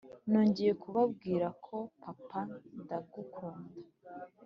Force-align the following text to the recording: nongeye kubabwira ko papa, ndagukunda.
nongeye 0.29 0.71
kubabwira 0.81 1.47
ko 1.65 1.75
papa, 2.03 2.41
ndagukunda. 2.81 3.73